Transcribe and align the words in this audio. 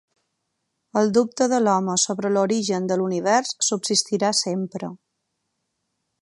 El 1.01 1.11
dubte 1.17 1.47
de 1.51 1.59
l'home 1.65 1.97
sobre 2.03 2.31
l'origen 2.37 2.87
de 2.93 2.97
l'Univers 3.01 3.53
subsistirà 3.69 4.33
sempre. 4.41 4.91